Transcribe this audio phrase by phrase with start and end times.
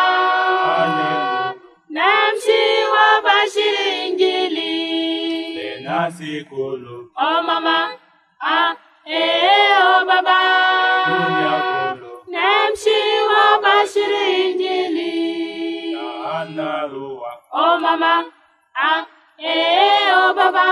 [1.89, 2.61] namshi
[2.93, 3.77] wabashiri
[4.09, 7.96] Injili, tena sikulu o mama
[17.87, 18.15] mama,
[18.75, 19.01] ah,
[19.39, 20.69] eh, oh baba.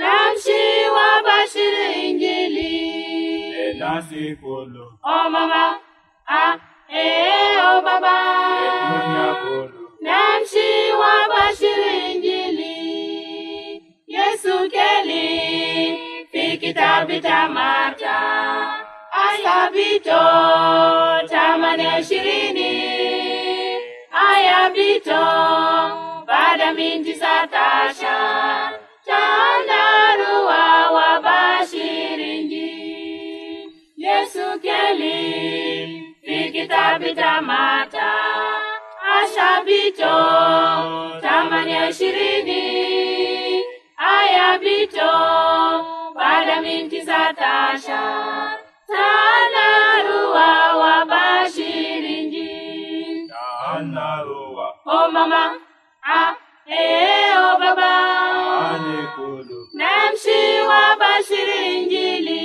[0.00, 0.62] Namshi
[0.96, 2.72] wa bashiri injili.
[3.80, 4.86] Nasi kolo.
[5.12, 5.64] Oh mama,
[6.40, 6.54] ah,
[7.02, 8.16] eh, oh baba.
[8.88, 9.84] Dunia kolo.
[10.08, 10.66] Namshi
[11.02, 12.74] wa bashiri injili.
[14.16, 15.30] Yesu keli,
[16.32, 18.20] fikita bitamata.
[19.24, 20.20] Asabito,
[21.32, 23.42] tamane shirini.
[24.76, 25.24] bito
[26.26, 28.70] bada minti satasha
[30.48, 32.70] wa wabashiringi
[33.96, 38.12] Yesu keli fikita bitamata
[39.18, 40.16] asha bito
[41.20, 43.62] tamanya shirini
[43.98, 45.14] aya bito
[46.16, 48.02] bada minti satasha
[50.40, 52.53] wa bashiringi
[53.94, 54.66] n'ala ụwa
[54.96, 55.42] o mama
[56.18, 56.20] a
[56.78, 57.90] ee o baba
[58.70, 60.36] anyị kulu nemsi
[60.70, 62.42] wa basiri njili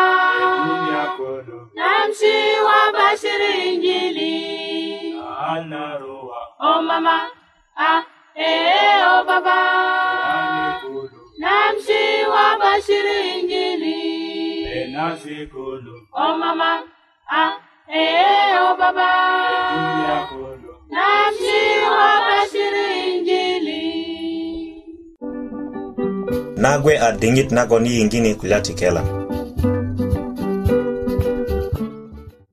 [1.76, 2.34] Namshi
[2.64, 4.32] wa bashiri injili.
[6.58, 7.28] Oh mama,
[7.76, 8.00] ah,
[8.34, 9.58] eh, oh baba.
[11.42, 13.94] Namshi wa bashiri injili.
[16.14, 16.84] Oh mama,
[17.30, 17.52] ah,
[17.88, 19.10] eh, oh baba.
[20.88, 24.05] Namshi wa bashiri
[26.68, 29.02] nagwe a diŋit nagon yiŋgini kulya ti kela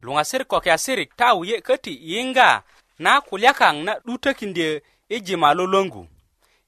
[0.05, 2.49] luŋasirik ko kiyasirik ta wuye köti yiŋga
[3.03, 4.71] na kulya kaŋ na 'dutökindyö
[5.09, 6.03] i jima lolöŋgu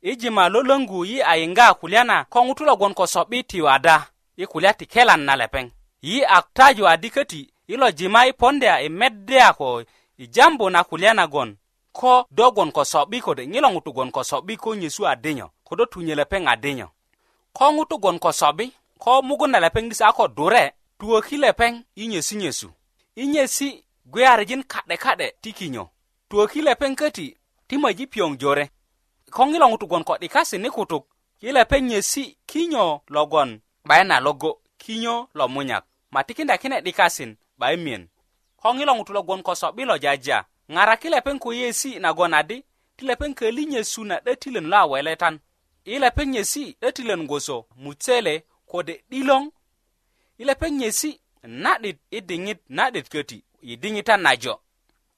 [0.02, 3.98] i jima lolöŋgu yi a yiŋga kulya na ko ŋutu logon ko so'bi ti wada
[4.38, 5.66] i kulya ti kelan na lepeŋ
[6.08, 7.42] yi a taju adi köti
[7.74, 9.68] ilo jima i ponde a i medde a ko
[10.18, 11.50] i jambu na kulya nagon
[12.00, 15.84] ko do gwon ko so'bi kode ŋilo ŋutu gwon ko so'bi ko nyesu adinyo kodo
[15.92, 16.88] tunye lepeŋ adinyo
[17.56, 18.68] ko ŋutu gon ko sobi
[19.00, 20.64] ko mugunda lepeŋ disi a ko dure
[21.00, 22.70] tuwöki lepeŋ i nyesinyesu
[23.16, 23.68] i nyesi
[24.12, 25.84] gwiyarijin ka'de ka'de ti kinyo
[26.30, 27.28] tuwöki lepeŋ köti
[27.68, 28.66] ti möji piyoŋ jore
[29.36, 31.04] ko ŋilo ŋutu gon ko 'dikasi ni kutuk
[31.42, 33.50] i lepeŋ nyesi kinyo logon
[33.88, 34.52] 'bayin e na logo
[34.84, 38.04] kinyo lo munyak ma tikinda kine 'dikasin 'bayi e miyen
[38.62, 40.38] ko ŋilo ŋutu logon ko sobi lo jaja
[40.74, 42.58] ŋaraki lepeŋ ko yesi nagon adi
[42.98, 45.36] ti lepeŋ köli nyesu na 'dötilön lo a weletan
[45.94, 48.36] ilepeŋ nyesi 'döti e len gboso mutele
[48.72, 49.44] kode 'diloŋ
[50.42, 51.10] i lepeŋ nyesi
[51.64, 54.54] na'dit i diŋit na'dit köti i diŋitan najo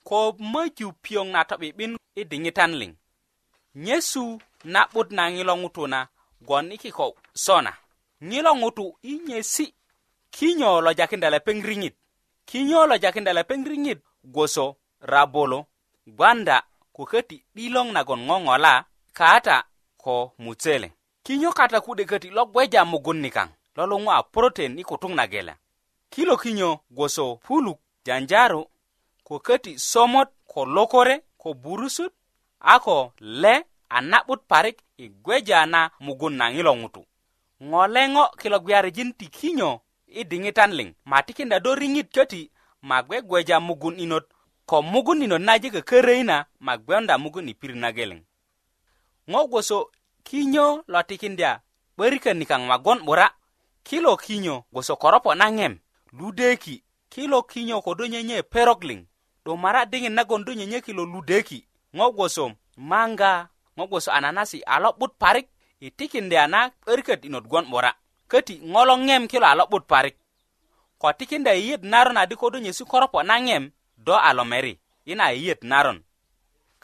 [0.07, 0.19] ko
[0.51, 2.91] möju piyoŋ na to'bi'bin i diŋitan liŋ
[3.85, 4.23] nyesu
[4.73, 5.99] na'but na ŋilo ŋutu na
[6.45, 7.07] gwon i kiko
[7.45, 7.73] sona
[8.29, 9.65] ŋilo ŋutu i nyesi
[10.35, 11.95] kinyo lo jakinda lepeŋ riŋit
[12.49, 13.99] kinyo lo jakinda lepeŋ riŋit
[14.33, 14.65] gboso
[15.11, 15.59] rabolo
[16.17, 16.57] gwanda
[16.95, 18.73] ko köti 'diloŋ nagon ŋoŋola
[19.19, 19.57] kaata
[20.07, 20.91] ko mutsele
[21.23, 25.23] kinyo kata kude köti lo gweja mugun nikaŋ lo luŋu a protein i kutuk na
[25.31, 25.55] gela
[26.13, 28.61] kilo kinyo gwoso puluk janjaru
[29.27, 32.13] ko köti somot ko lokore ko burusut
[32.59, 32.97] a ko
[33.41, 33.53] le
[33.89, 37.01] a na'but parik i gweja na mugun na ŋilo ŋutu
[37.69, 39.71] ŋo leŋo kilo gwiyarijin ti kinyo
[40.07, 42.41] i diŋitan liŋ ma tikinda do riŋit köti
[42.87, 44.25] ma gwe gweja mugun inot
[44.69, 48.21] ko mugun inot naje kököröina ma gwenda mugun i pirit na geleŋ
[49.33, 49.77] ŋo gboso
[50.27, 51.51] kinyo lo tikindya
[51.95, 53.27] 'börikön nikaŋ magon 'bura
[53.87, 55.73] kilo kinyo gboso koropo naŋem
[56.19, 56.75] ludeki
[57.13, 58.99] kilo kinyo kodo nyenye perok liŋ
[59.43, 61.59] 'dumara diŋit nagon do nyenye kilo ludeki
[61.97, 62.45] ŋo gboso
[62.89, 63.33] manga
[63.77, 65.47] ŋo gboso ananasi a lo'but parik
[65.79, 67.91] i tikindya na 'börikät inot gwon 'bura
[68.31, 70.15] köti ŋo lo ŋem kilo a lo'but parik
[71.01, 73.63] ko tikinda yiyit naron adi kodo nyesu koropo naŋem
[74.05, 74.73] do a lo meri
[75.11, 75.97] ina yiyit naron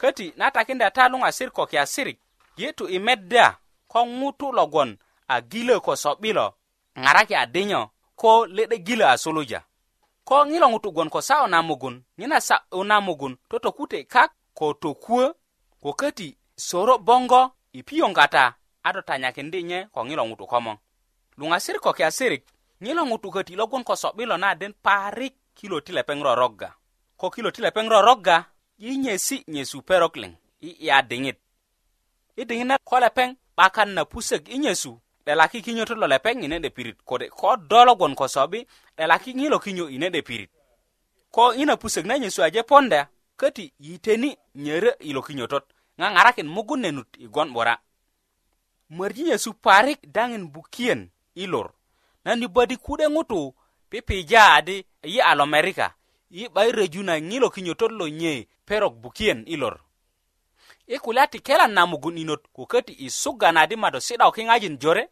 [0.00, 2.20] köti natakinda ta luŋasirik ko kiasirik
[2.56, 3.56] ye tu i medda
[3.88, 4.98] ko ŋutu logon
[5.28, 6.54] a gilö ko so'bilo
[7.02, 7.82] ŋaraki adinyo
[8.20, 9.60] ko le'de gilö a suluja
[10.28, 14.72] ko ŋilo ŋutu gwon ko sa'yu na mugun nyena sa'yu na mugun totokute kak ko
[14.72, 15.26] tokuwö
[15.82, 17.42] ko köti soro boŋgo
[17.72, 20.76] i piyoŋ kata a do tanyakindi nye ko ŋilo ŋutu komoŋ
[21.38, 22.44] luŋasirik ko kiasirik
[22.80, 26.74] ŋilo ŋutu köti logon ko so'bilo na den parik kilo ti lepeŋ rorogga
[27.16, 28.44] ko kilo ti lepeŋ rorogga
[28.78, 31.38] yinyesi nyesu perok liŋ i 'ya diŋit
[32.36, 36.68] i diŋit ko lepeŋ 'bakan na pusök i nyesu 'delaki kinyötöt lo lepeŋ i nene
[36.70, 38.66] pirit kode ko do logon ko sobi
[38.96, 40.50] 'delaki ŋilo kinyo i nene pirit
[41.34, 43.08] ko i na pusök na nyesu aje ponda
[43.40, 45.62] köti yiteni nyörö i lo kinyötöt
[45.98, 47.74] ŋaŋarakin mugun nenut i gon 'bura
[48.96, 51.68] mörji nyesu parik daŋin bukiyen i lor
[52.24, 53.54] nan i badi kude ŋutu
[53.90, 54.76] pipija adi
[55.12, 55.94] yi alomerika
[56.30, 59.83] yi 'bayi röju na ŋilo kinyötöt lo nye perok bukiyen i lor
[60.86, 64.24] i kulya ti kelan na mugun 'yinot ko köti i suga na di mado si'da
[64.24, 65.08] ko kiŋajin jore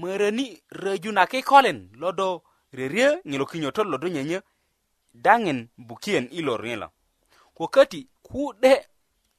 [0.00, 2.28] möröni röju na kikolin lodo
[2.76, 4.40] rerie ŋilo kinyötöt lodo nyönyö
[5.24, 6.88] daŋin bukiyen i lor ni lo
[7.56, 8.74] ko köti ku'de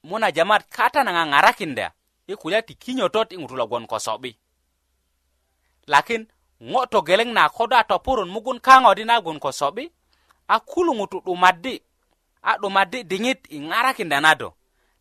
[0.10, 1.88] muna jamat kata na ŋaŋarakinda
[2.28, 4.31] i kulya ti kinyötöt i ŋutu logon ko so'bi
[5.92, 6.24] lakin
[6.72, 9.83] ŋo togeleŋ na ko do a topurön mugun kaŋo di nagon ko so'bi
[10.48, 11.74] a kulu ŋutu 'dumaddi
[12.42, 14.50] a 'dumaddi diŋit i ŋarakinda na do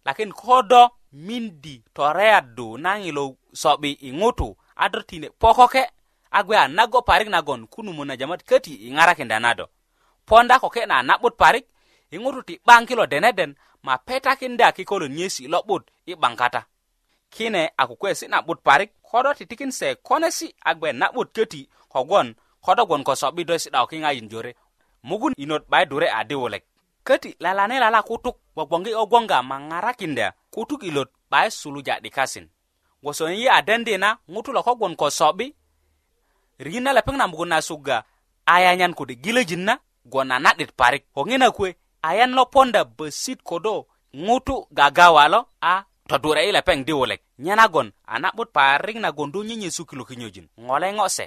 [0.06, 3.24] lakin kodo mindi toreyadu nan ilo
[3.62, 4.48] sobi i ŋutu
[4.84, 5.84] adr tine pokoke
[6.30, 9.66] a gwe a nago parik nagon kunu muna jamat köti i ŋarakinda na do
[10.28, 11.64] ponda koke na na'but parik
[12.10, 13.52] i ŋutu ti 'ban kilo deneden
[13.86, 16.62] ma petakinda kikolön nyesi lo'but i 'baŋ kata
[17.34, 21.60] kine a kukuwesi na'but parik kodo titikin se konesi a gwe na'but köti
[21.92, 22.28] kogwon
[22.64, 24.52] kodo gwon ko so'bi do si'dakokiŋayin jore
[25.08, 26.64] mugun inot 'bayi dure adi wulek
[27.06, 32.46] köti lalane lala kutuk gbogbongi ko gwonga ma ŋarakinda kutuk ilot 'bayi suluja 'dikasin
[33.02, 35.46] gboso yi adendi na ŋutu lo kogwon ko so'bi
[36.64, 37.96] riki na lepeŋ na mugun na suga
[38.54, 39.74] ayanyan kode gilöjin na
[40.10, 41.70] gwon a na'dit parik ko ŋina kuwe
[42.10, 43.74] ayan lo ponda besit kodo
[44.24, 49.40] ŋutu gagawa lo a todure i lepeŋ di wulek nyenagon a na'but parik na gwondu
[49.46, 51.26] nyenyesu kilo kinyojin ŋole ŋo se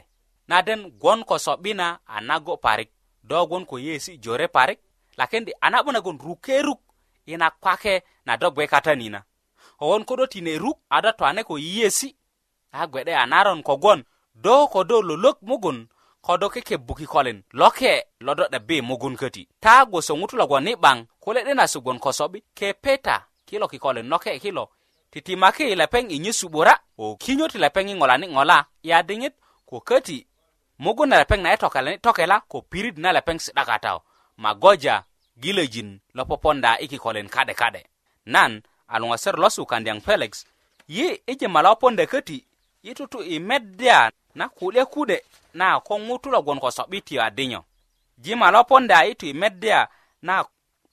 [0.51, 2.89] naden gwon ko so'bi na a nago parik
[3.29, 4.79] do gwon ko yeyesi jore parik
[5.19, 6.79] lakendi anabonagon ruke ruk
[7.25, 9.23] ina kwake na dogwe kata nina
[9.79, 12.15] owon kodo tine ruk ada to ane ko yesi
[12.71, 14.03] a gwede anaron kogon
[14.35, 15.87] do kodo lolok mugun
[16.21, 21.05] kodo keke buki kolin loke lodo da be mugun kati ta gwoso ngutula gwa nibang
[21.19, 24.69] kule dena sugon kosobi ke peta kilo kikolin noke kilo
[25.11, 29.33] titimake ilapeng inyi subura o kinyo tilapeng ingola ni ngola ya dingit
[29.65, 30.27] ko kati
[30.79, 34.03] mugun na lapeng na etokala ni tokela ko pirid na lapeng sidakatao
[34.37, 35.03] magoja
[35.39, 37.83] gilöjin lo poponda i kikolin ka'de ka'de
[38.25, 40.33] nan a luŋaser lo sukandiyaŋ felix
[40.95, 42.37] yi i jima lo ponda köti
[42.85, 45.17] yi tutu i meddya na ku'de ku'de
[45.53, 47.61] na ko ŋutu logon ko so'biti a dinyo
[48.17, 49.87] jima lo ponda i tu i meddya
[50.21, 50.43] na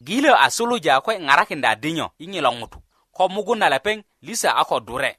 [0.05, 2.79] gilö a suluja ko i ŋarakinda dinyo i ŋilo ŋutu
[3.17, 5.13] ko mugunda lepeŋ lisa a ko dure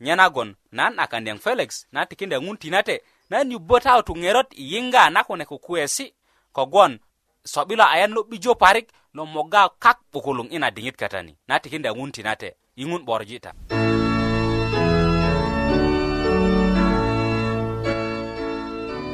[0.00, 4.62] nyenagon nan a kandiyaŋ felix na tikinda ŋun tinate nan yubbö ta tu ŋerot i
[4.74, 6.14] yiŋga na kune kukuwesi
[6.52, 7.00] kogwon
[7.44, 12.56] so'bilo ayan bijo parik no moga kak 'bukuluŋ ina dingit katani nate kinda ngunti nate
[12.76, 13.48] ingun borjita.
[13.48, 13.50] 'borji ta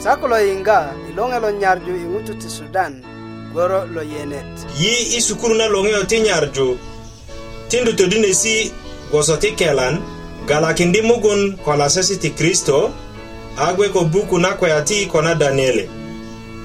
[0.02, 0.78] sako lo yiŋga
[1.16, 2.98] lo nyarju ingutu ti sudan
[3.54, 4.46] goro lo yenet
[4.78, 6.68] yi isukuru na longe loŋeyo ti nyarju
[7.70, 8.70] tindu todinesi
[9.10, 9.98] gwoso ti kelan
[10.50, 12.90] galakindi mugun ko sesi ti kristo
[13.58, 16.05] agwe ko buku na kweyati ko daniele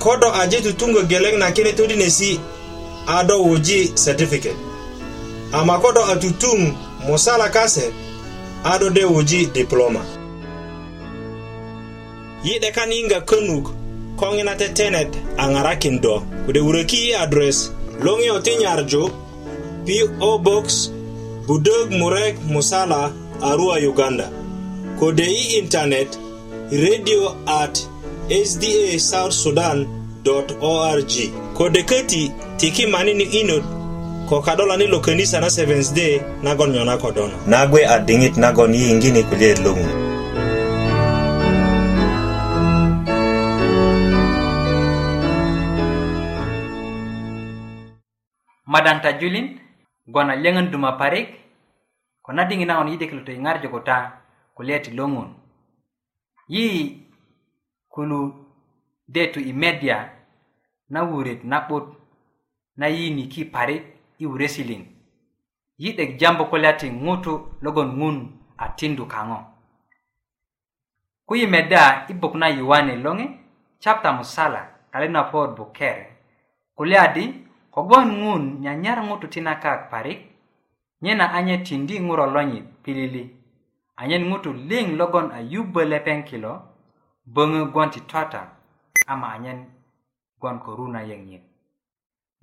[0.03, 2.39] kodo aje tutungo geleng na kene tudi nesi
[3.07, 4.55] ado woji certificate
[5.51, 6.73] ama kodo atutung
[7.07, 7.91] mosala kase
[8.63, 9.99] ado de woji diploma
[12.43, 13.65] yide kaninga kunug
[14.19, 17.71] kongina tetenet angarakin do kude ureki address
[18.03, 19.03] longi otinyarjo
[19.85, 20.91] PO Box
[21.47, 24.27] Budog Murek Musala Arua Uganda
[24.99, 26.17] kode i internet
[26.85, 27.73] radio at
[28.39, 29.83] sda south sudan
[30.23, 31.11] org
[31.59, 33.65] kode köti tiki mani ni inot
[34.31, 39.21] ko kadolani lo könisa na seventh day nagon nyona kodono nagwe a diŋit nagon yiyiŋgini
[39.29, 39.91] kulyaet loŋun
[48.71, 49.47] madan ta julin
[50.13, 51.27] gon a lyöŋön duma parik
[52.25, 53.97] ko na diŋit nagon yi'dikilu toyiŋarju kuta
[54.55, 55.29] kulya ti loŋun
[56.55, 56.67] yi
[57.91, 58.31] kulu
[59.07, 60.09] de tu i media
[60.89, 61.85] na wuret na'but
[62.77, 63.83] na yini ki parik
[64.17, 64.81] i wuresiliŋ
[65.81, 67.33] yi 'dek jambu kulya ti ŋutu
[67.63, 68.17] logon ŋun
[68.57, 69.39] a tindu kaŋo
[71.27, 73.25] ku yi meda i buk na yuwani loŋi
[73.83, 75.97] chapta musala kalet na puwot buker
[76.77, 77.23] kulya di
[77.75, 80.19] kogwon ŋun nyanyar ŋutu tina kak parik
[81.03, 83.23] nyena anye tindi ŋuro lonyit pilili
[83.99, 86.53] anyen ŋutu liŋ logon ayubbö lepeŋ kilo
[87.33, 88.41] bëŋö gwon ti twata
[89.13, 89.59] ama anyen
[90.39, 91.43] gwon ko runa yeŋiyet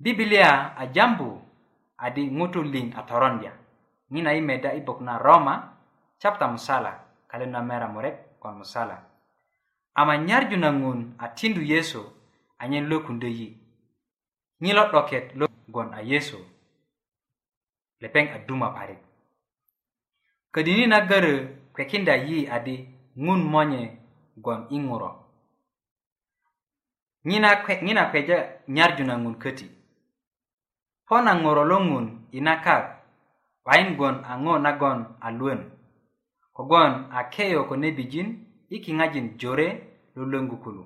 [0.03, 1.29] bibilia a jambu
[2.05, 3.53] adi ŋutu liŋ a torondya
[4.11, 5.53] ŋina i meda i bok na roma
[6.21, 6.91] chapta musala
[7.29, 8.97] kalen namera murek gwon musala
[9.99, 12.01] ama nyarju na ŋun a tindu yesu
[12.61, 13.47] anyen lokunde yi
[14.63, 16.39] ŋilo 'doket lo gwon a yesu
[18.01, 19.01] lepeŋ a duma parik
[20.53, 21.33] ködini na görö
[21.73, 22.75] kwekinda yi adi
[23.25, 23.83] ŋun monye
[24.43, 25.09] gwam i ŋuro
[27.29, 28.37] ŋina kwe, ŋina kpeja
[28.75, 29.67] nyarju na ŋun köti
[31.07, 32.05] po na ŋuro lo ŋun
[32.37, 32.83] i na kak
[33.65, 35.61] 'bayin gwon a ŋo nagon a luön
[36.55, 38.29] kogwon a keyo ko nebijin
[38.73, 39.67] i kiŋajin jore
[40.15, 40.83] lolöŋgu kulu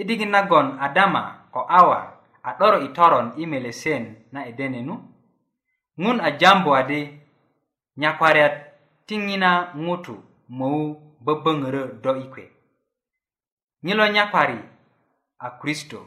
[0.00, 1.22] i diŋit nagon adama
[1.54, 1.98] ko awa
[2.48, 4.04] a 'doro i toron i melesen
[4.34, 4.94] na i denenu
[6.02, 7.00] ŋun a jambu adi
[8.00, 8.54] nyakwariat
[9.06, 9.50] ti ŋina
[9.84, 10.14] ŋutu
[10.58, 10.80] möu
[11.26, 12.44] böböŋörö do i kwe
[13.88, 14.56] ŋilo nyapari
[15.38, 16.00] a kristo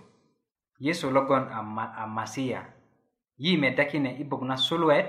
[0.85, 2.61] yesu logon a, ma, a masiya
[3.43, 5.07] yi meda kine i bok na suluet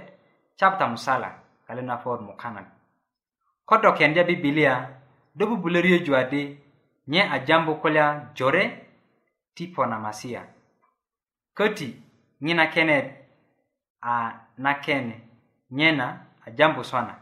[0.58, 1.28] chapta musala
[1.66, 2.62] kale na for mukana
[3.68, 4.75] ko do kenja bibilia
[5.37, 6.42] do bubulerio juadi
[7.12, 8.04] nye a jambu kulya
[8.37, 8.64] jore
[9.54, 10.40] ti pona masiya
[11.56, 11.88] koti
[12.44, 12.96] ŋina kene
[14.04, 14.14] a
[14.64, 15.16] nakene
[15.78, 16.06] nyena
[16.44, 17.14] a jambu sona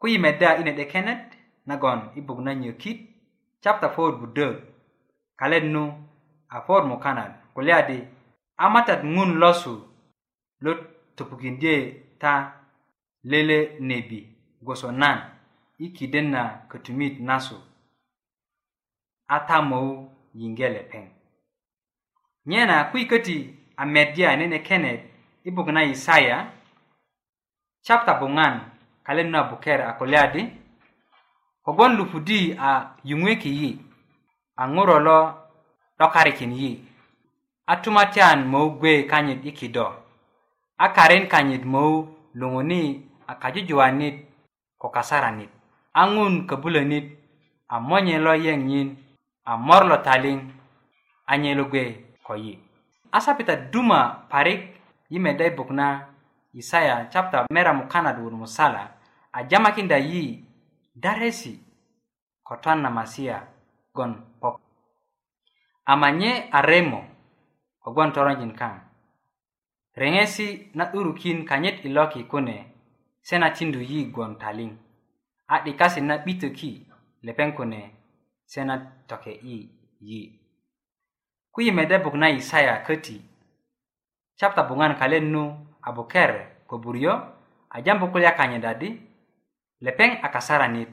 [0.00, 1.26] ku yi meda ine de kenet
[1.66, 3.15] nagon i bok na nyokit
[3.66, 4.60] chapter 4 budö
[5.38, 5.84] kalet nu
[6.48, 7.98] a 4 mukanat kulye adi
[8.62, 9.72] a matat ŋun losu
[10.64, 10.72] lo
[11.16, 11.74] topukindye
[12.20, 12.32] ta
[13.30, 13.58] lele
[13.88, 14.18] nebi
[14.64, 15.18] gwoso nan
[15.78, 17.56] i kiden na kötumit nasu
[19.34, 19.88] a tamou
[20.38, 21.04] yiŋge lepeŋ
[22.48, 23.36] nye na kui köti
[23.80, 25.00] a medya anene kenet
[25.46, 26.36] i buk na isaya
[27.86, 28.54] chapta buŋan
[29.06, 30.42] kalet nu a buker a kulye adi
[31.66, 32.72] kogwon lupudi a
[33.10, 33.68] yuŋweki yi
[34.54, 35.18] a ŋuro lo
[35.98, 36.70] 'dokarikin yi
[37.66, 39.86] a tumatyan mou gwe kanyit i kido
[40.78, 41.92] a karin kanyit mou
[42.38, 42.80] luŋuni
[43.26, 44.16] a kajujuwanit
[44.80, 45.50] ko kasaranit
[45.90, 47.06] a ŋun köbulönit
[47.66, 48.88] a monye lo yeŋ yin
[49.42, 50.38] a mor lo taliŋ
[51.26, 51.84] a nyelu gwe
[52.26, 52.52] ko yi
[53.10, 53.98] a sapita duma
[54.30, 54.62] parik
[55.12, 55.86] yi meda i buk na
[56.60, 58.82] isaya chapta meramu kanat wun musala
[59.36, 60.45] a jamakinda yi
[60.96, 61.60] da resi
[62.42, 63.44] ko twan na masia
[63.92, 64.60] gon pok
[65.84, 67.00] amanye aremo
[67.84, 68.74] ko gon toronjin kaŋ
[69.94, 72.56] reŋesi na 'durukin kanyit i loki kune
[73.20, 74.72] se na tindu yi gon taliŋ
[75.52, 76.86] a 'dikasi na 'bitöki
[77.26, 77.82] lepeŋ kune
[78.50, 78.74] se na
[79.08, 79.56] toke i
[80.08, 80.20] yi
[81.52, 83.16] kuyi mede buk na isaya köti
[84.38, 85.42] chapta buŋan kalen nu
[85.86, 86.30] a buker
[86.68, 87.12] ko buryo
[87.68, 89.05] a jambu kulya kanyit adi
[89.84, 90.90] lepeŋ a kasaranit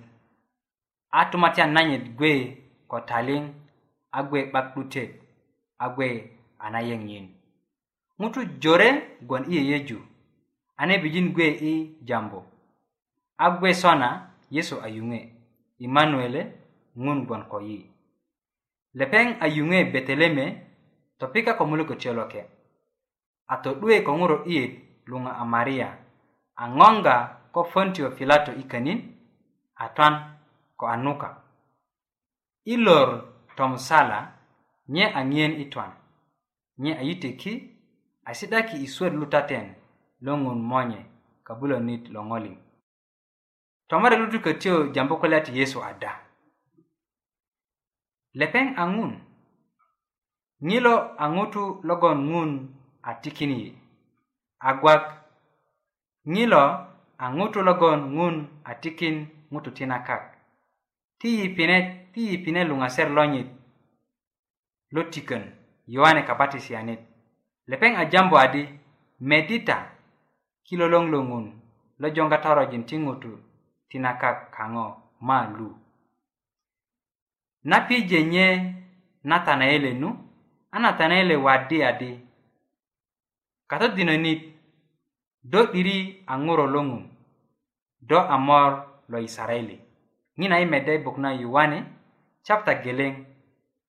[1.12, 2.32] a tumatyan nanyit gwe
[2.90, 3.44] ko taliŋ
[4.12, 5.12] a gwe 'bakdutet
[5.80, 6.08] a gwe
[6.60, 7.25] a nayeŋyin
[8.20, 8.90] ŋutu jore
[9.28, 10.00] gwon i yeyeju
[10.80, 11.74] ane bijin gwe i
[12.08, 12.40] jambu
[13.40, 14.10] a gwe sona
[14.56, 15.20] yesu ayuŋe
[15.86, 16.42] imanuele
[17.04, 17.80] ŋun gwon ko yi
[19.00, 20.46] lepeŋ ayuŋe beteleme
[21.20, 22.42] topika ko muluko tyoloke
[23.48, 24.72] a to'duwe ko ŋuro'yit
[25.10, 25.90] luŋa a maria
[26.54, 27.18] a ŋonga
[27.53, 29.15] ko föntio filato i könin
[29.75, 30.15] atwan
[30.77, 31.41] ko anuka
[32.65, 33.22] i lor
[33.55, 34.33] tomusala
[34.88, 35.91] nye aŋiyen i twan
[36.77, 37.53] nye ayiteki
[38.25, 39.75] asi'daki i suwet lu taten
[40.22, 41.05] lo ŋun monye
[41.43, 42.57] kabulönit lo ŋoliŋ
[43.88, 46.12] tomare lutu kötyo jambu kulya ti yesu ada
[48.33, 49.13] lepeŋ a ŋun
[50.62, 52.51] ŋilo a ŋutu logon ŋun
[53.01, 53.72] a tikini yi
[54.60, 55.05] a gwak
[56.33, 56.83] ŋilo
[57.22, 58.36] a ŋutu logon ŋun
[58.70, 59.15] a tikin
[59.51, 60.24] ŋutu tina kak
[61.20, 61.77] ti yipine
[62.13, 63.50] ti yipine luŋaser lonyit
[64.93, 65.43] lo tikön
[65.93, 67.01] yowane kabatisiyanit
[67.70, 68.63] lepeŋ a jambu adi
[69.29, 69.77] medita
[70.65, 71.46] kilolong lo ŋun
[72.01, 73.32] lo jonga torojin ti ŋutu
[73.89, 74.86] tina kak kaŋo
[75.27, 75.70] ma lu
[77.70, 78.46] na pije nye
[79.29, 80.10] natanaele nu
[80.75, 82.12] a natanaele wadi adi
[83.70, 84.39] katodinonit
[85.44, 87.04] do 'diri a ŋuro lo ŋun
[88.08, 88.72] do a mor
[89.12, 89.78] lo isarayili
[90.40, 91.80] ŋina i medda i buk na yuwani
[92.46, 93.14] capta geleŋ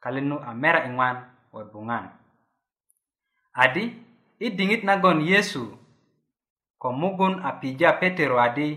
[0.03, 1.17] kalin nu a mera iŋwan
[1.55, 2.05] wo buŋan
[3.63, 3.85] adi
[4.45, 5.63] i diŋit nagon yesu
[6.81, 8.69] ko mugun a pija petero adi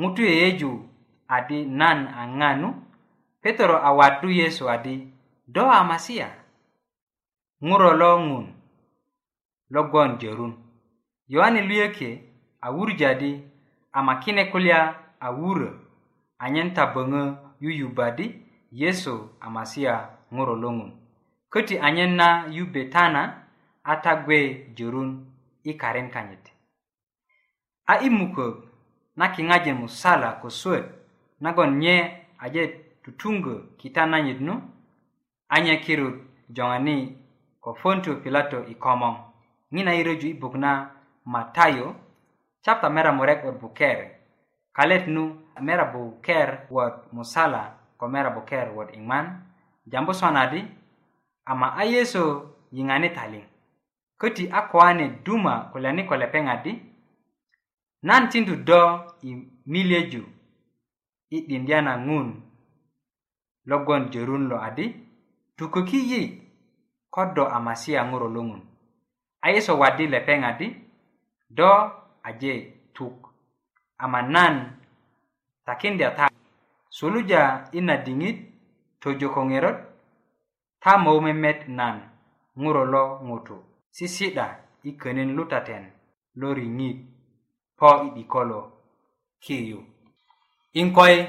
[0.00, 0.70] ŋutu yeyeju
[1.36, 2.68] adi nan a ŋanu
[3.42, 4.94] petero a waddu yesu adi
[5.54, 6.28] do a masiya
[7.66, 8.44] ŋuro lo ŋun
[9.74, 10.52] logon jorun
[11.30, 12.22] yohane luyöke
[12.60, 13.42] a wurjadi
[13.92, 15.70] a makine kulya a wurö
[16.38, 17.22] anyen ta böŋö
[17.62, 18.26] yuyubadi
[18.80, 19.94] yesu a masia
[20.34, 20.90] ŋuro loŋun
[21.52, 23.22] köti anyen na yubetana
[23.84, 24.38] a ta gwe
[24.76, 25.10] jorun
[25.62, 26.44] i karen kanyit
[27.86, 28.56] a i mukök
[29.18, 30.84] na kiŋajin musala ko suwet
[31.40, 31.94] nagon nye
[32.44, 32.62] aje
[33.02, 34.54] tutungö kita nanyit nu
[35.54, 36.14] anye kirut
[36.56, 36.96] joŋani
[37.62, 39.14] ko fonto pilato i komoŋ
[39.74, 40.72] ŋina i röju i buk na
[41.30, 41.94] matayo
[42.62, 43.98] capta mera murek wot buker
[44.74, 45.22] kalet nu
[45.62, 47.62] mera buker wot musala
[47.98, 49.24] ko mera buker wot iŋman
[49.86, 50.60] jambu sonadi
[51.50, 52.24] ama a yeso
[52.74, 53.44] yiŋani taliŋ
[54.20, 56.72] köti a kowane duma kulyani ko lepeŋadi
[58.08, 58.80] nan tindu do
[59.28, 59.30] i
[59.72, 60.22] milyeju
[61.36, 62.28] i dindya na ŋun
[63.70, 64.84] logon jorun lo adi
[65.56, 66.20] tuköki yi
[67.14, 68.62] ko do a masia ŋuro lo ŋun
[69.44, 70.66] a yeso wadi lepeŋadi
[71.50, 71.66] do
[72.22, 73.12] aje tuk
[73.98, 74.70] amanan
[75.66, 76.28] takindya ta
[76.88, 78.38] suluja ina dingit
[79.02, 79.78] tojo ko ngerot
[80.80, 82.00] ta maumemet nan
[82.56, 83.56] nguro lo ngutu
[83.90, 85.90] sisida ikenin lutaten
[86.34, 86.96] lo ringit
[87.76, 88.72] po ibikolo
[89.42, 89.84] kiyu
[90.72, 91.26] inkoy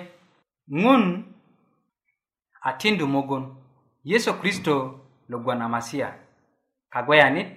[0.71, 1.25] ngun
[2.61, 3.57] atindu mugun
[4.03, 4.75] yesu kristo
[5.29, 6.13] lugwa na masia
[6.91, 7.47] kagwayanit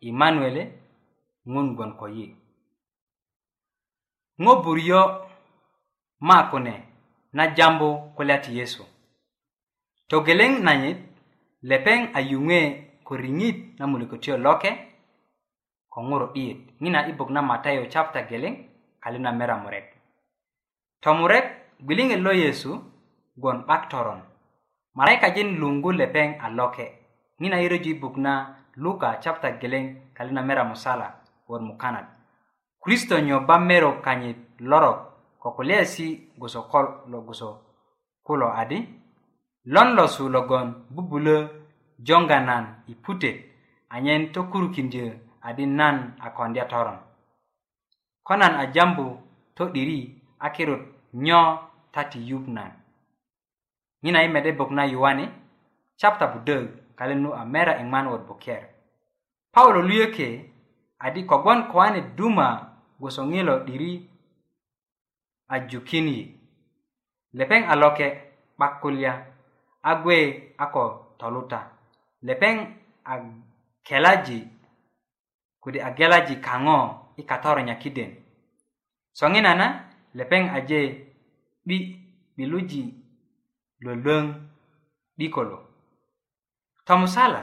[0.00, 0.83] imanuele
[1.52, 2.26] ŋun gboŋ ko yi
[4.42, 5.00] ŋo buryo
[6.28, 6.74] ma kune
[7.36, 8.82] na jambu kulya ti yesu
[10.08, 10.98] togeleŋ nanyit
[11.68, 12.60] lepeŋ a yuŋe
[13.06, 14.70] ko riŋit na mulökötiyo loke
[15.92, 18.54] ko ŋuro 'diyet ŋina i bok na matayo chapta geleŋ
[19.02, 19.86] kalu na mera murek
[21.02, 21.46] tomurek
[21.84, 22.72] gwiliŋet lo yesu
[23.40, 24.20] gwon 'bak toron
[24.96, 26.86] maraikajin luŋgu lepeŋ a loke
[27.40, 28.32] ŋina i reju i buk na
[28.82, 29.84] luka chapta geleŋ
[30.16, 31.08] kalu na mera musala
[31.46, 32.06] kuwor mukanat
[32.80, 34.98] kristo nyo bamero kanyit lorok
[35.40, 37.48] ko kulyesi goso kol lo goso
[38.24, 38.78] kulo adi
[39.72, 41.36] lon lo su logon bubulö
[42.00, 43.36] jonga nan i putet
[43.94, 45.08] anyen tokurukindyö
[45.48, 46.98] adi nan a kondya toron
[48.24, 49.06] ko nan a jambu
[49.56, 50.00] to'diri
[50.38, 50.82] a kirut
[51.14, 51.40] nyo
[51.92, 52.72] tati yup nan
[54.02, 55.24] ŋina i mede bok na yuwani
[56.00, 56.64] chapta budök
[56.98, 58.62] kalen nu a mera i ŋman wot buker
[59.54, 60.28] paulo luyöke
[61.04, 62.48] adi kogwon kwani duma
[62.98, 63.90] gwoso ŋilo 'diri
[65.54, 66.22] a jukin yi
[67.38, 68.06] lepeŋ a loke
[68.58, 69.12] 'bak kulya
[69.82, 70.16] a gwe
[70.56, 70.84] a ko
[71.18, 71.60] toluta
[72.26, 72.56] lepeŋ
[73.12, 73.12] a
[73.86, 74.40] kelaji
[75.62, 76.78] kode a gelaji kaŋo
[77.20, 78.10] i katoro nyakiden
[79.18, 79.66] soŋina na
[80.18, 80.80] lepeŋ aje
[81.66, 81.76] 'bi
[82.34, 82.82] 'biluji
[83.84, 84.24] lolöŋ
[85.16, 85.58] 'bikolo
[86.86, 87.42] tomusala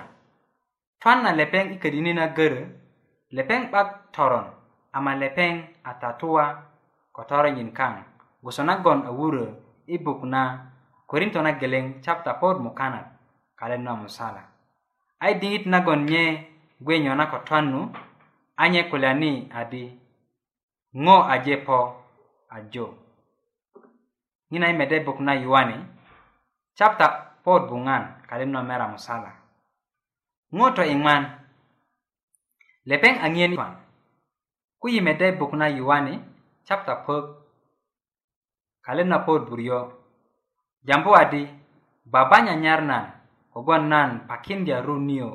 [1.01, 2.61] twan na lepeŋ i ködini na görö
[3.35, 4.51] lepeŋ 'bak toron
[4.91, 5.53] ama lepeŋ
[5.87, 6.45] a tatuwa
[7.15, 7.93] ko toronyin kaŋ
[8.43, 9.47] gwoso nagon a wurö
[9.93, 10.41] i buk na
[11.07, 13.07] korinto na geleŋ chapta pod mukanat
[13.59, 14.43] kalet na musala
[15.21, 16.23] a i diŋit nagon nye
[16.83, 17.81] gwe nyo na ko twannu
[18.61, 19.83] anye kulyani adi
[21.05, 21.79] ŋo aje po
[22.55, 22.87] ajo
[24.51, 25.77] ŋina i mede buk na yuwani
[26.77, 27.07] chapta
[27.43, 29.31] pod buŋan kalet na mera musala
[30.55, 31.40] ŋo to iŋman
[32.89, 33.73] lepeŋ a ŋiyen kwan
[34.81, 36.13] ku yi mede buk na yuwani
[36.67, 37.25] chapta pök
[38.85, 39.79] kalet na pöt buryo
[40.87, 41.41] jambu adi
[42.13, 43.05] baba nyanyar nan
[43.53, 45.29] kogwon nan pakindya ru niyo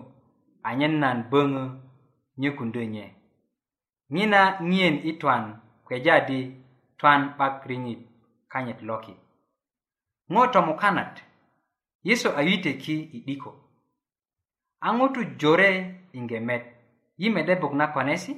[0.68, 1.64] anyen nan böŋö
[2.40, 3.04] nyökundö nye
[4.14, 5.44] ŋina ŋiyen i twan
[5.86, 6.40] kweja di
[6.98, 8.00] twan 'bak riŋit
[8.52, 9.14] kanyit loki
[10.32, 11.14] ŋo tomukanat
[12.08, 13.50] yesu ayiteki i 'diko
[14.86, 15.70] a ŋutu jore
[16.18, 16.64] inge met
[17.18, 18.32] yi mede buk na konesi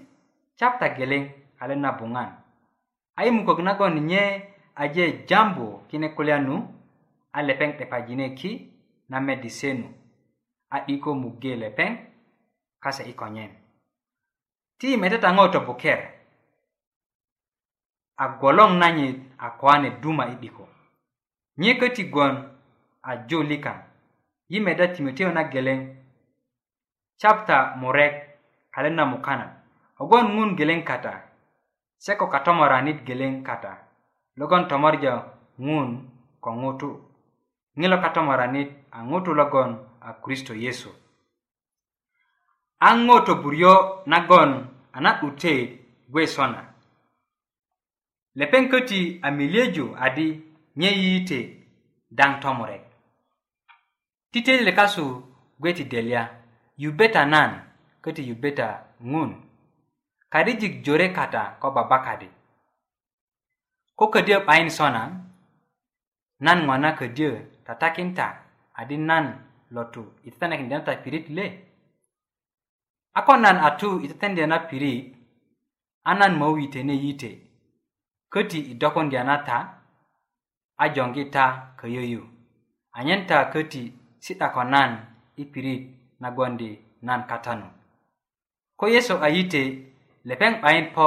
[0.57, 1.23] chapta geleŋ
[1.61, 2.29] a let na buŋan
[3.19, 4.21] a yi mukök nagon nye
[4.83, 6.55] aje jambu kine kulya nu
[7.37, 8.51] a lepeŋ 'depajine ki
[9.11, 9.87] na medise nu
[10.75, 11.93] a 'diko mugge lepeŋ
[12.83, 13.51] kase i konyen
[14.79, 16.01] ti meteta ŋo topuker
[18.23, 20.64] a goloŋ nanyit a koane duma i 'diko
[21.59, 22.35] nye köti gwon
[23.09, 23.79] a julikan
[24.51, 25.79] yi meda timoteo na geleŋ
[27.21, 28.28] chapta murek
[28.79, 29.47] kalen na mukana
[29.99, 31.14] kogwon ŋun geleŋ kata
[32.05, 33.73] se ko katomoranit geleŋ kata
[34.38, 35.14] logon tomorjo
[35.67, 35.88] ŋun
[36.45, 36.91] ko ŋutu
[37.81, 39.71] ŋilo katomoranit a ŋutu logon
[40.09, 40.91] a kristo yesu
[42.87, 43.73] a ŋo toburyo
[44.12, 44.51] nagon
[44.97, 45.53] a na'dute
[46.12, 46.62] gwe sona
[48.38, 50.29] lepeŋ köti a miliyeju adi
[50.79, 51.41] nye yiite
[52.19, 52.85] daŋ tomurek
[54.33, 55.05] titili kasu
[55.61, 56.23] gwe ti delya
[56.83, 57.53] yubeta nan
[58.09, 58.68] köti yubeta
[59.11, 59.31] ŋun
[60.33, 62.29] karijik jore kata ko babakadi
[63.99, 65.03] ko ködyö 'bayin sona
[66.44, 67.31] nan ŋo na ködyö
[67.66, 68.27] tatakinta
[68.81, 69.27] adi nan
[69.75, 71.47] lotu i tetenekindya na tapirit le
[73.18, 75.05] a ko nan atu i tetendya na pirit
[76.09, 77.31] a nan mowitene yite
[78.33, 79.57] köti i dokundya na ta
[80.83, 81.44] a jongi ta
[81.81, 82.23] köyöyu
[82.97, 83.83] anyen ta köti
[84.25, 84.90] si'da ko nan
[85.42, 85.83] i pirit
[86.23, 86.71] nagondi
[87.07, 87.68] nan katanu
[88.79, 89.62] ko yesu ayite
[90.29, 91.07] lepeŋ 'bayin po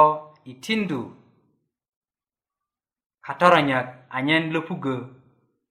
[0.50, 1.00] i tindu
[3.26, 4.96] katoronyak anyen lopugö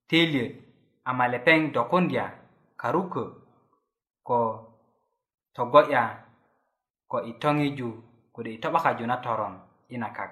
[0.09, 0.53] teliöt
[1.09, 2.25] ama lepeŋ dokundya
[2.81, 3.23] karukö
[4.27, 4.39] ko
[5.55, 6.03] togo'ya
[7.11, 7.89] ko i toŋiju
[8.33, 9.53] kode i to'bakaju na toron
[9.93, 10.31] i na kak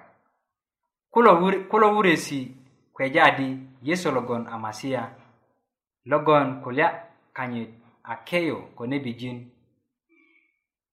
[1.12, 1.32] kulo,
[1.70, 2.40] kulo wuresi
[2.94, 3.48] kweja adi
[3.86, 5.02] yesu logon a masiya
[6.10, 6.86] logon kulya
[7.36, 7.70] kanyit
[8.12, 9.38] a keyo ko nebijin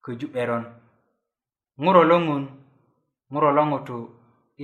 [0.07, 0.63] köju 'beron
[1.83, 2.43] ŋuro lo ŋun
[3.33, 3.99] ŋuro lo ŋutu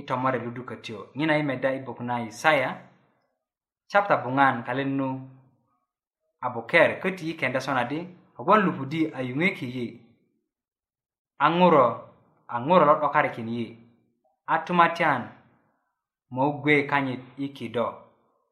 [0.08, 2.70] tomore ludukatyo ŋina i meda i buk na isaya
[3.90, 5.08] chapta buŋan kalen nu
[6.44, 8.00] a buker köti i kenda sona di
[8.34, 9.86] kogwon lupudi a yuŋöki yi
[11.44, 11.86] a ŋuro
[12.54, 13.66] a ŋuro lo 'dokarikin yi
[14.52, 15.22] a tumatyan
[16.34, 17.86] mogwe kanyit i kido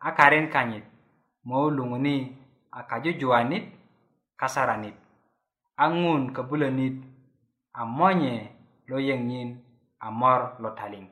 [0.07, 0.85] a karen kanyit
[1.49, 2.17] mo luŋuni
[2.77, 3.65] a kajujuwanit
[4.41, 4.97] kasaranit
[5.85, 6.97] aŋun köbulönit
[7.73, 8.35] a monye
[8.91, 9.51] lo yeŋiyin
[10.01, 11.05] a mor lo taliŋ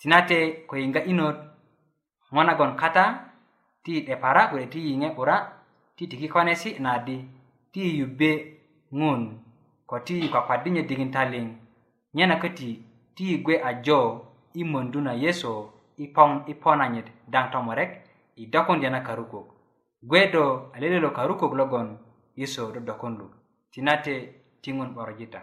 [0.00, 1.36] sinate ko yiŋga inot
[2.34, 3.04] ŋo nagon kata
[3.84, 5.36] ti depara kode ti yiŋe 'bura
[5.96, 7.16] ti tikikonesi nadi
[7.72, 8.30] ti yube
[8.98, 9.22] ŋun
[9.90, 11.46] ko ti kwakwadinye diŋin taliŋ
[12.16, 12.70] nyena köti
[13.16, 13.98] ti gwe a jo
[14.60, 15.52] i möndu na yeso
[16.04, 17.90] i poŋ i ponanyit daŋ tomurek
[18.42, 19.46] i dokundyana karukuk
[20.08, 21.88] gwe do a lele lo karukuk logon
[22.40, 23.26] yeso do dokundu
[23.74, 24.14] tinate
[24.64, 25.40] tingon ɓoro jita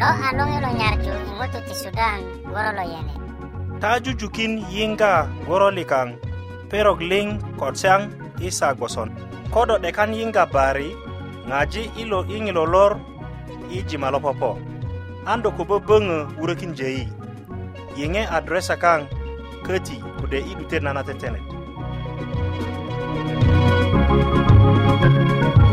[0.00, 2.18] lo alonge anu lo nyarju ingoto ti sudan
[2.52, 3.12] goro lo yene
[4.20, 5.12] jukin yinga
[5.46, 6.10] goro likang
[6.70, 7.74] perogling ling kod
[8.48, 9.08] isa goson
[9.54, 10.88] kodo 'dekan yinga bari
[11.48, 12.92] ngaji ilo iŋilo lor
[13.76, 14.50] iji malopopo
[15.32, 17.04] Ando kubo an do ko böböŋö wurökin jeyi
[17.98, 19.02] yenge adresa kang
[19.66, 21.04] keti kode i nana tenet.
[21.08, 21.57] tetenet
[23.90, 25.67] Thank you.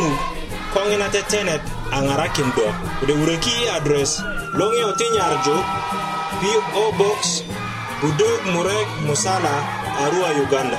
[0.00, 0.08] nu
[0.72, 1.60] kongina tetenet
[1.94, 2.66] a ŋarakin do
[3.00, 5.64] kode wuröki address adres
[6.72, 7.20] PO Box
[8.00, 9.54] Budog Murek Musala
[10.04, 10.78] Arua Uganda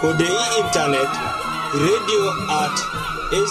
[0.00, 1.10] kode i internet
[1.84, 2.22] radio
[2.64, 2.76] at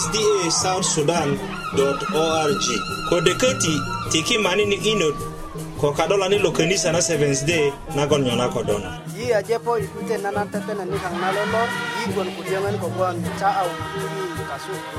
[0.02, 1.38] sda south sudan
[1.78, 2.64] dot org
[3.10, 3.74] kode kati
[4.12, 5.14] tiki mani manini inod
[5.78, 10.48] ko kadolani lo könisa na seventh day nagon nyona kodona yi iya, ajepo ikute nanan
[10.50, 11.68] teteneni kaŋ na lolor
[12.02, 13.68] yi gwon kulyöŋön kogwon au
[14.48, 14.96] kasuku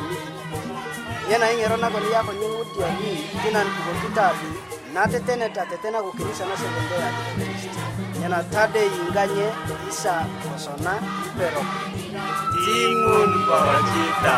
[1.29, 4.49] nyena ing'ero nakoli yako nying'utia vi tina nkuko kitavi
[4.93, 7.87] nateteneta tetena kukilisa na sekunde ya kikristo
[8.19, 9.47] nyena tade yinganye
[9.89, 10.93] isa kosona
[11.27, 11.61] ipero
[12.63, 14.35] ting'un korocita